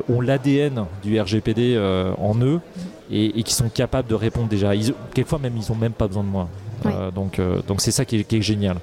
ont 0.09 0.21
l'ADN 0.21 0.85
du 1.03 1.19
RGPD 1.19 1.77
en 2.17 2.35
eux. 2.41 2.59
Mhm 2.59 2.81
et, 3.11 3.43
qui 3.43 3.53
sont 3.53 3.69
capables 3.69 4.07
de 4.07 4.15
répondre 4.15 4.47
déjà. 4.47 4.71
quelquefois 5.13 5.39
même 5.39 5.53
ils 5.57 5.71
n'ont 5.71 5.77
même 5.77 5.93
pas 5.93 6.07
besoin 6.07 6.23
de 6.23 6.29
moi. 6.29 6.47
Euh, 6.85 7.11
donc 7.11 7.38
euh, 7.38 7.61
donc 7.67 7.81
c'est 7.81 7.91
ça 7.91 8.05
qui 8.05 8.25
est, 8.29 8.41
génial. 8.41 8.77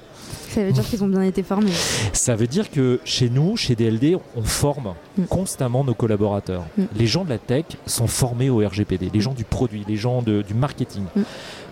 Ça 0.49 0.63
veut 0.63 0.71
dire 0.71 0.83
qu'ils 0.83 1.03
ont 1.03 1.07
bien 1.07 1.21
été 1.21 1.43
formés. 1.43 1.71
Ça 2.13 2.35
veut 2.35 2.47
dire 2.47 2.71
que 2.71 2.99
chez 3.03 3.29
nous, 3.29 3.55
chez 3.55 3.75
DLD, 3.75 4.17
on 4.35 4.41
forme 4.41 4.93
mm. 5.17 5.25
constamment 5.25 5.83
nos 5.83 5.93
collaborateurs. 5.93 6.63
Mm. 6.77 6.83
Les 6.95 7.07
gens 7.07 7.23
de 7.23 7.29
la 7.29 7.37
tech 7.37 7.65
sont 7.85 8.07
formés 8.07 8.49
au 8.49 8.57
RGPD, 8.65 9.11
les 9.13 9.21
gens 9.21 9.33
du 9.33 9.43
produit, 9.43 9.83
les 9.87 9.95
gens 9.97 10.21
du 10.21 10.53
marketing. 10.55 11.03
Mm. 11.15 11.21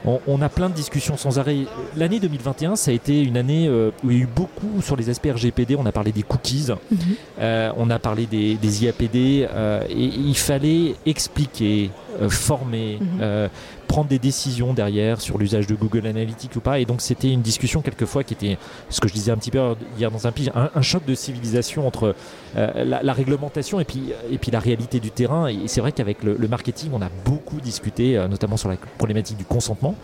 On, 0.06 0.42
a 0.42 0.50
plein 0.50 0.70
de 0.70 0.74
discussions 0.74 1.18
sans 1.18 1.40
arrêt. 1.40 1.66
L'année 1.96 2.20
2021, 2.20 2.76
ça 2.76 2.92
a 2.92 2.94
été 2.94 3.22
une 3.22 3.38
année 3.38 3.68
euh, 3.68 3.92
où 4.04 4.12
il 4.12 4.18
y 4.18 4.20
a 4.20 4.24
eu 4.24 4.28
beaucoup 4.28 4.82
sur 4.82 4.96
les 4.96 5.10
aspects 5.10 5.30
RGPD. 5.32 5.76
On 5.76 5.86
a 5.86 5.92
parlé 5.92 6.12
des 6.12 6.24
cookies, 6.24 6.68
mm-hmm. 6.70 7.74
on 7.78 7.90
a 7.90 8.00
parlé 8.00 8.26
des, 8.26 8.84
IAPD, 8.84 9.16
et 9.16 9.48
il 9.90 10.38
fallait 10.38 10.96
expliquer, 11.06 11.92
euh, 12.22 12.30
former, 12.30 12.98
mhm. 13.00 13.08
euh, 13.22 13.48
prendre 13.88 14.08
des 14.10 14.20
décisions 14.20 14.74
derrière 14.74 15.22
sur 15.22 15.38
l'usage 15.38 15.68
de 15.68 15.76
Google 15.76 16.08
Analytics 16.08 16.56
ou 16.56 16.60
pas. 16.60 16.80
Et 16.80 16.86
donc 16.86 17.02
c'était 17.02 17.32
une 17.32 17.42
discussion 17.42 17.82
quelquefois 17.82 18.24
qui 18.24 18.34
était, 18.34 18.58
ce 18.90 19.00
que 19.00 19.08
je 19.08 19.14
disais 19.14 19.32
un 19.32 19.38
petit 19.38 19.52
peu 19.52 19.60
hier 19.98 20.12
dans 20.12 20.28
un 20.28 20.32
pitch, 20.32 20.50
un, 20.54 20.82
choc 20.82 21.06
de 21.06 21.16
civilisation 21.16 21.88
entre 21.88 22.16
euh, 22.56 22.84
la, 22.84 23.14
réglementation 23.14 23.80
et 23.80 23.86
puis, 23.86 24.12
et 24.32 24.38
puis 24.38 24.52
la 24.52 24.60
réalité 24.60 25.00
du 25.00 25.12
terrain. 25.12 25.48
Et 25.48 25.68
c'est 25.68 25.82
vrai 25.82 25.92
qu'avec 25.92 26.24
le, 26.24 26.48
marketing, 26.48 26.92
on 26.94 27.02
a 27.02 27.10
beaucoup 27.26 27.62
discuté, 27.62 28.18
notamment 28.30 28.58
sur 28.58 28.70
la 28.70 28.78
problématique 28.98 29.38
du 29.38 29.46
consentement. 29.46 29.96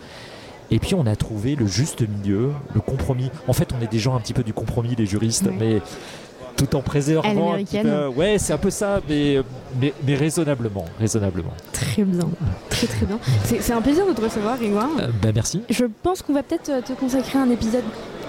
Et 0.70 0.78
puis 0.78 0.94
on 0.94 1.06
a 1.06 1.14
trouvé 1.14 1.56
le 1.56 1.66
juste 1.66 2.02
milieu, 2.08 2.50
le 2.74 2.80
compromis. 2.80 3.30
En 3.48 3.52
fait, 3.52 3.70
on 3.78 3.82
est 3.82 3.90
des 3.90 3.98
gens 3.98 4.16
un 4.16 4.20
petit 4.20 4.32
peu 4.32 4.42
du 4.42 4.52
compromis, 4.52 4.94
les 4.96 5.06
juristes, 5.06 5.48
mais 5.58 5.80
tout 6.66 6.76
en 6.76 6.80
préservant. 6.80 7.56
ouais, 8.16 8.38
c'est 8.38 8.52
un 8.52 8.58
peu 8.58 8.70
ça, 8.70 9.00
mais, 9.08 9.38
mais, 9.80 10.14
raisonnablement, 10.14 10.84
raisonnablement. 10.98 11.52
Très 11.72 12.04
bien, 12.04 12.28
très 12.70 12.86
très 12.86 13.06
bien. 13.06 13.18
C'est 13.44 13.72
un 13.72 13.82
plaisir 13.82 14.06
de 14.06 14.12
te 14.12 14.20
recevoir, 14.20 14.56
Grégoire. 14.58 14.88
Euh, 15.00 15.08
bah, 15.22 15.30
merci. 15.34 15.62
Je 15.70 15.84
pense 16.02 16.22
qu'on 16.22 16.32
va 16.32 16.42
peut-être 16.42 16.68
euh, 16.70 16.80
te 16.80 16.92
consacrer 16.92 17.38
un 17.38 17.50
épisode 17.50 17.84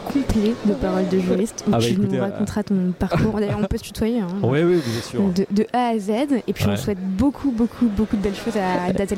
complet 0.06 0.54
de 0.66 0.74
paroles 0.74 1.08
de 1.10 1.20
juriste 1.20 1.64
où 1.68 1.72
ah 1.74 1.78
bah 1.78 1.84
tu 1.84 1.98
nous 1.98 2.14
euh, 2.14 2.22
raconteras 2.22 2.64
ton 2.64 2.94
parcours. 3.00 3.40
D'ailleurs, 3.40 3.60
on 3.62 3.66
peut 3.66 3.78
se 3.78 3.84
tutoyer. 3.84 4.20
Hein, 4.20 4.28
oui, 4.44 4.64
oui, 4.64 4.82
bien 4.86 5.02
sûr. 5.02 5.22
De, 5.52 5.66
A 5.74 5.90
à 5.90 6.00
Z. 6.00 6.10
Et 6.48 6.54
puis, 6.54 6.66
on 6.68 6.78
souhaite 6.78 7.00
beaucoup, 7.00 7.52
beaucoup, 7.52 7.88
beaucoup 7.88 8.16
de 8.16 8.22
belles 8.22 8.36
choses 8.36 8.58
à 8.58 8.94
Data 8.94 9.16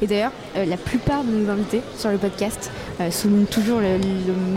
Et 0.00 0.06
d'ailleurs, 0.06 0.32
euh, 0.56 0.64
la 0.64 0.76
plupart 0.76 1.24
de 1.24 1.30
nos 1.30 1.50
invités 1.50 1.80
sur 1.96 2.10
le 2.10 2.18
podcast 2.18 2.70
euh, 3.00 3.10
soulignent 3.10 3.46
toujours 3.46 3.80
le, 3.80 3.98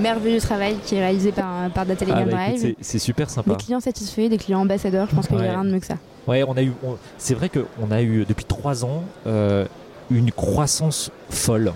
merveilleux 0.01 0.39
travail 0.39 0.75
qui 0.85 0.95
est 0.95 0.99
réalisé 0.99 1.31
par, 1.31 1.69
par 1.71 1.85
Data 1.85 2.05
ah 2.09 2.25
bah, 2.25 2.37
C'est 2.81 2.99
super 2.99 3.29
sympa. 3.29 3.51
Des 3.51 3.57
clients 3.57 3.79
satisfaits, 3.79 4.29
des 4.29 4.37
clients 4.37 4.61
ambassadeurs. 4.61 5.07
Je 5.09 5.15
pense 5.15 5.27
qu'il 5.27 5.37
n'y 5.37 5.47
a 5.47 5.51
rien 5.51 5.63
de 5.63 5.71
mieux 5.71 5.79
que 5.79 5.85
ça. 5.85 5.97
Ouais, 6.27 6.43
on 6.47 6.57
a 6.57 6.63
eu. 6.63 6.73
C'est 7.17 7.33
vrai 7.33 7.49
qu'on 7.49 7.91
a 7.91 8.01
eu 8.01 8.25
depuis 8.25 8.45
trois 8.45 8.85
ans 8.85 9.03
une 10.09 10.31
croissance 10.31 11.11
folle. 11.29 11.73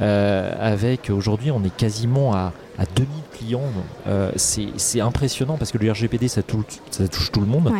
avec 0.00 1.10
aujourd'hui, 1.10 1.50
on 1.50 1.62
est 1.64 1.74
quasiment 1.74 2.34
à 2.34 2.52
à 2.78 2.84
2000 2.84 3.08
clients. 3.32 3.62
Euh, 4.06 4.30
c'est 4.36 5.00
impressionnant 5.00 5.56
parce 5.56 5.72
que 5.72 5.78
le 5.78 5.90
RGPD, 5.90 6.28
ça 6.28 6.42
touche, 6.42 6.64
ça 6.90 7.06
touche 7.08 7.32
tout 7.32 7.40
le 7.40 7.46
monde. 7.46 7.72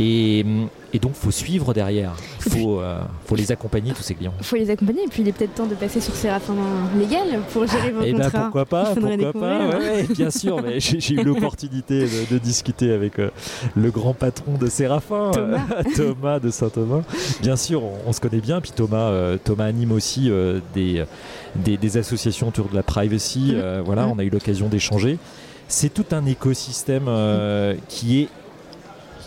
Et, 0.00 0.44
et, 0.92 0.98
donc, 0.98 1.14
faut 1.14 1.30
suivre 1.30 1.74
derrière. 1.74 2.12
Il 2.46 2.52
faut, 2.52 2.80
euh, 2.80 3.00
faut 3.26 3.36
les 3.36 3.52
accompagner, 3.52 3.92
tous 3.92 4.02
ces 4.02 4.14
clients. 4.14 4.34
Il 4.38 4.44
faut 4.44 4.56
les 4.56 4.70
accompagner. 4.70 5.04
Et 5.04 5.08
puis, 5.08 5.22
il 5.22 5.28
est 5.28 5.32
peut-être 5.32 5.54
temps 5.54 5.66
de 5.66 5.74
passer 5.74 6.00
sur 6.00 6.14
Séraphin 6.14 6.54
Légal 6.98 7.40
pour 7.52 7.66
gérer 7.66 7.90
vos 7.90 8.02
et 8.02 8.08
eh 8.08 8.12
ben, 8.12 8.24
contrats. 8.24 8.40
pourquoi 8.42 8.64
pas, 8.66 8.94
pourquoi 8.94 9.32
pas. 9.32 9.78
Ouais, 9.78 10.06
bien 10.10 10.30
sûr, 10.30 10.62
mais 10.62 10.80
j'ai 10.80 11.14
eu 11.14 11.24
l'opportunité 11.24 12.06
de, 12.30 12.38
discuter 12.38 12.92
avec 12.92 13.18
euh, 13.18 13.30
le 13.76 13.90
grand 13.90 14.14
patron 14.14 14.56
de 14.58 14.66
Séraphin, 14.66 15.30
Thomas, 15.96 16.40
de 16.40 16.50
Saint-Thomas. 16.50 17.02
Bien 17.40 17.56
sûr, 17.56 17.82
on, 18.06 18.12
se 18.12 18.20
connaît 18.20 18.40
bien. 18.40 18.60
Puis 18.60 18.72
Thomas, 18.72 19.36
Thomas 19.44 19.64
anime 19.64 19.92
aussi 19.92 20.30
des 20.74 21.04
des, 21.56 21.96
associations 21.96 22.48
autour 22.48 22.68
de 22.68 22.74
la 22.74 22.82
privacy. 22.82 23.52
Mmh. 23.52 23.56
Euh, 23.56 23.82
voilà, 23.84 24.06
mmh. 24.06 24.12
on 24.12 24.18
a 24.18 24.24
eu 24.24 24.30
l'occasion 24.30 24.68
d'échanger. 24.68 25.18
C'est 25.68 25.92
tout 25.92 26.06
un 26.12 26.26
écosystème 26.26 27.06
euh, 27.08 27.74
qui 27.88 28.22
est 28.22 28.28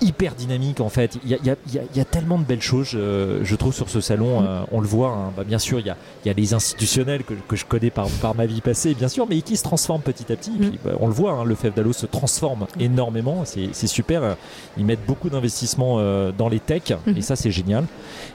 hyper 0.06 0.36
dynamique 0.36 0.80
en 0.80 0.90
fait. 0.90 1.18
Il 1.26 1.32
y 1.32 2.00
a, 2.00 2.06
tellement 2.06 2.38
de 2.38 2.44
belles 2.44 2.62
choses, 2.62 2.92
euh, 2.94 3.40
je 3.44 3.56
trouve, 3.56 3.74
sur 3.74 3.90
ce 3.90 4.00
salon. 4.02 4.42
Mm. 4.42 4.46
Euh, 4.46 4.62
on 4.72 4.80
le 4.80 4.88
voit, 4.88 5.10
hein. 5.10 5.34
bah, 5.36 5.44
bien 5.44 5.58
sûr, 5.58 5.80
il 5.80 5.86
y 5.86 5.90
a, 6.30 6.34
les 6.34 6.54
institutionnels 6.54 7.24
que, 7.24 7.56
je 7.56 7.66
connais 7.66 7.90
par, 7.90 8.08
par, 8.22 8.36
ma 8.36 8.46
vie 8.46 8.62
passée, 8.62 8.94
bien 8.94 9.08
sûr, 9.08 9.26
mais 9.28 9.42
qui 9.42 9.58
se 9.58 9.64
transforment 9.64 10.02
petit 10.02 10.32
à 10.32 10.36
petit. 10.36 10.52
Mm. 10.52 10.70
Puis, 10.70 10.80
bah, 10.84 10.92
on 11.00 11.08
le 11.08 11.14
voit, 11.14 11.32
hein, 11.32 11.44
le 11.44 11.56
FEF 11.56 11.74
d'Allo 11.74 11.92
se 11.94 12.06
transforme 12.06 12.68
énormément. 12.80 13.44
C'est 13.46 13.88
super. 13.88 14.38
Ils 14.78 14.86
mettent 14.86 15.06
beaucoup 15.06 15.30
d'investissements 15.30 15.98
euh, 16.00 16.32
dans 16.32 16.50
les 16.50 16.60
techs 16.60 16.94
mm. 17.06 17.18
et 17.18 17.22
ça, 17.22 17.36
c'est 17.36 17.52
génial. 17.52 17.86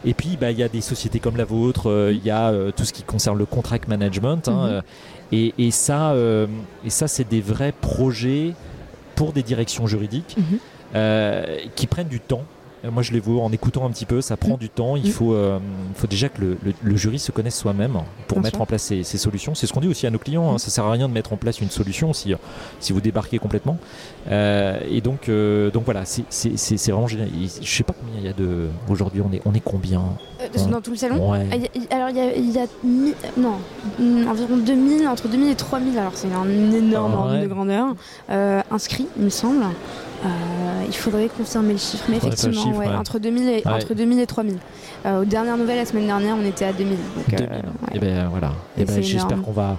Et 0.05 0.15
puis, 0.15 0.37
bah, 0.41 0.51
il 0.51 0.59
y 0.59 0.63
a 0.63 0.69
des 0.69 0.81
sociétés 0.81 1.21
comme 1.21 1.37
la 1.37 1.45
vôtre, 1.45 2.11
il 2.13 2.25
y 2.25 2.31
a 2.31 2.53
tout 2.77 2.85
ce 2.85 2.93
qui 2.93 3.03
concerne 3.05 3.39
le 3.39 3.47
contract 3.47 3.89
management. 3.89 4.49
Hein, 4.49 4.83
mm-hmm. 5.33 5.53
et, 5.59 5.71
ça, 5.71 6.15
et 6.85 6.91
ça 6.91 7.07
c'est 7.07 7.29
des 7.29 7.41
vrais 7.41 7.73
projets 7.73 8.55
pour 9.15 9.33
des 9.33 9.43
directions 9.43 9.87
juridiques. 9.87 10.37
Euh, 10.95 11.59
qui 11.77 11.87
prennent 11.87 12.09
du 12.09 12.21
temps. 12.21 12.43
Euh, 12.85 12.91
moi, 12.91 13.03
je 13.03 13.13
les 13.13 13.21
vois 13.21 13.43
en 13.43 13.53
écoutant 13.53 13.85
un 13.87 13.91
petit 13.91 14.07
peu, 14.07 14.21
ça 14.21 14.37
prend 14.37 14.55
mm. 14.55 14.59
du 14.59 14.69
temps. 14.71 14.97
Il 14.97 15.09
mm. 15.09 15.13
faut, 15.13 15.35
euh, 15.35 15.59
faut 15.95 16.09
déjà 16.09 16.29
que 16.29 16.41
le, 16.41 16.59
le, 16.83 16.97
jury 16.97 17.21
se 17.21 17.31
connaisse 17.31 17.57
soi-même 17.57 17.99
pour 18.27 18.41
mettre 18.41 18.61
en 18.61 18.67
place 18.67 18.83
ces, 18.83 19.05
solutions. 19.05 19.55
C'est 19.55 19.67
ce 19.69 19.73
qu'on 19.73 19.81
dit 19.81 19.89
aussi 19.89 20.07
à 20.07 20.11
nos 20.11 20.19
clients. 20.19 20.51
Hein. 20.51 20.55
Mm. 20.55 20.59
Ça 20.59 20.71
sert 20.71 20.85
à 20.85 20.91
rien 20.91 21.09
de 21.09 21.13
mettre 21.13 21.33
en 21.33 21.37
place 21.37 21.61
une 21.61 21.71
solution 21.71 22.13
si, 22.13 22.35
si 22.81 22.93
vous 22.93 23.01
débarquez 23.01 23.39
complètement. 23.39 23.79
et 24.29 25.01
donc, 25.01 25.31
donc 25.31 25.85
voilà, 25.85 26.03
c'est 26.05 26.91
vraiment 26.91 27.07
génial. 27.07 27.29
Je 27.63 27.71
sais 27.71 27.85
pas 27.85 27.95
combien 27.99 28.19
il 28.19 28.25
y 28.25 28.29
a 28.29 28.33
de. 28.33 28.69
Aujourd'hui, 28.89 29.23
on 29.25 29.33
est, 29.33 29.43
on 29.45 29.55
est 29.55 29.61
combien? 29.61 30.03
Dans 30.71 30.81
tout 30.81 30.91
le 30.91 30.97
salon? 30.97 31.33
Ah, 31.33 31.95
Alors, 31.95 32.09
il 32.09 32.17
y 32.17 32.21
a, 32.21 32.35
il 32.35 32.51
y 32.51 32.59
a 32.59 32.67
non, 33.37 33.59
environ 34.29 34.57
2000, 34.57 35.07
entre 35.07 35.29
2000 35.29 35.53
et 35.53 35.55
3000. 35.55 35.99
Alors, 35.99 36.13
c'est 36.15 36.33
un 36.33 36.49
énorme 36.49 37.15
ordre 37.15 37.41
de 37.41 37.47
grandeur. 37.47 37.95
inscrit, 38.71 39.07
il 39.17 39.25
me 39.25 39.31
semble. 39.31 39.65
Euh, 40.25 40.85
il 40.87 40.95
faudrait 40.95 41.29
confirmer 41.29 41.73
le 41.73 41.79
chiffre, 41.79 42.05
mais 42.09 42.17
effectivement, 42.17 42.73
entre, 42.99 43.19
2000 43.19 43.49
et, 43.49 43.63
entre 43.67 43.95
2000 43.95 44.21
et 44.21 44.27
3000. 44.27 44.57
Euh, 45.07 45.23
aux 45.23 45.25
dernières 45.25 45.57
nouvelles, 45.57 45.79
la 45.79 45.87
semaine 45.87 46.07
dernière, 46.07 46.37
on 46.37 46.45
était 46.45 46.67
à 46.67 46.73
2000. 46.73 46.93
et 46.95 47.35
euh, 47.41 47.47
eh 47.95 47.99
ben 47.99 48.29
voilà. 48.29 48.49
Et, 48.77 48.83
eh 48.83 48.85
ben, 48.85 49.03
j'espère 49.03 49.41
qu'on 49.41 49.53
va 49.53 49.79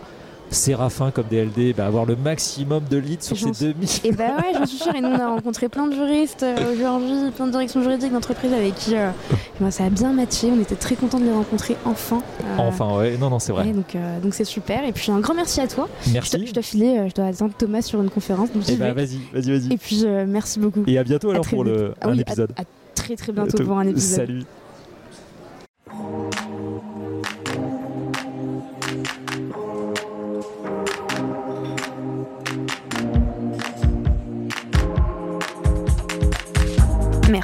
Séraphin 0.51 1.12
comme 1.12 1.25
DLD, 1.29 1.74
bah, 1.75 1.86
avoir 1.86 2.05
le 2.05 2.15
maximum 2.15 2.84
de 2.89 2.98
leads 2.98 3.24
sur 3.24 3.38
ces 3.38 3.74
2000. 3.74 3.89
Et 4.03 4.12
bah 4.12 4.36
ouais, 4.38 4.53
j'en 4.53 4.65
suis 4.65 4.77
sûre. 4.77 4.93
Et 4.93 5.01
nous, 5.01 5.10
on 5.10 5.20
a 5.20 5.29
rencontré 5.36 5.70
plein 5.70 5.88
de 5.88 5.96
juristes 5.96 6.46
aujourd'hui, 6.74 7.31
plein 7.36 7.48
de 7.48 7.51
directions 7.51 7.81
juridiques 7.81 8.12
d'entreprises 8.12 8.53
avec 8.53 8.75
qui 8.75 8.96
ça 9.70 9.86
a 9.86 9.89
bien 9.89 10.13
matché. 10.13 10.51
On 10.51 10.62
était 10.62 10.75
très 10.75 10.96
contents 10.96 11.20
de 11.20 11.25
les 11.25 11.31
rencontrer 11.31 11.75
enfin. 11.86 12.22
enfin, 12.58 12.98
ouais, 12.98 13.17
non, 13.17 13.29
non, 13.29 13.39
c'est 13.39 13.53
vrai. 13.53 13.72
donc, 13.72 13.96
donc 14.22 14.34
c'est 14.34 14.46
super. 14.46 14.84
Et 14.84 14.91
puis 14.91 15.12
un 15.12 15.20
grand 15.20 15.34
merci 15.34 15.62
à 15.62 15.67
toi. 15.67 15.88
Merci. 16.12 16.46
Je 16.46 16.53
dois, 16.53 16.63
filer, 16.63 17.10
je 17.10 17.15
dois 17.15 17.25
attendre 17.25 17.53
Thomas 17.58 17.81
sur 17.81 18.01
une 18.01 18.10
conférence. 18.10 18.51
Donc 18.51 18.67
et 18.67 18.74
eh 18.74 18.75
bah, 18.75 18.93
vas-y, 18.93 19.20
vas-y, 19.34 19.51
vas-y. 19.51 19.74
Et 19.74 19.77
puis 19.77 20.05
merci 20.27 20.60
beaucoup. 20.60 20.84
Et 20.88 20.98
à 20.98 21.03
bientôt 21.03 21.29
alors 21.29 21.48
pour 21.48 21.63
le, 21.63 21.93
ah 22.01 22.10
un 22.10 22.17
épisode. 22.17 22.51
À, 22.58 22.63
très 22.96 23.15
très 23.15 23.31
bientôt 23.31 23.63
pour 23.63 23.77
un 23.77 23.88
épisode. 23.88 24.17
Salut. 24.17 24.43